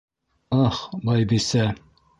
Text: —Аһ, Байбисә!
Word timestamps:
—Аһ, 0.63 0.81
Байбисә! 1.11 1.71